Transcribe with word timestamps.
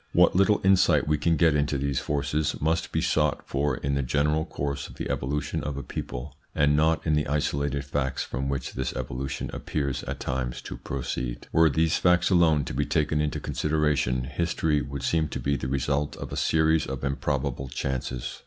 What 0.13 0.35
little 0.35 0.61
insight 0.63 1.07
we 1.07 1.19
can 1.19 1.35
get 1.37 1.55
into 1.55 1.77
these 1.77 1.99
forces 1.99 2.59
must 2.59 2.91
be 2.91 3.01
sought 3.01 3.47
for 3.47 3.77
in 3.77 3.93
the 3.93 4.01
general 4.01 4.45
course 4.45 4.87
of 4.87 4.95
the 4.95 5.07
evolution 5.11 5.63
of 5.63 5.77
a 5.77 5.83
people, 5.83 6.35
and 6.55 6.75
not 6.75 7.05
in 7.05 7.13
the 7.13 7.27
isolated 7.27 7.85
facts 7.85 8.23
from 8.23 8.49
which 8.49 8.73
this 8.73 8.93
evolution 8.93 9.51
appears 9.53 10.01
at 10.05 10.19
times 10.19 10.59
to 10.63 10.77
proceed. 10.77 11.45
Were 11.51 11.69
these 11.69 11.97
facts 11.97 12.31
alone 12.31 12.65
to 12.65 12.73
be 12.73 12.83
taken 12.83 13.21
into 13.21 13.39
consideration, 13.39 14.23
history 14.23 14.81
would 14.81 15.03
seem 15.03 15.27
to 15.27 15.39
be 15.39 15.55
the 15.55 15.67
result 15.67 16.15
of 16.17 16.33
a 16.33 16.35
series 16.35 16.87
of 16.87 17.03
improbable 17.03 17.67
chances. 17.67 18.39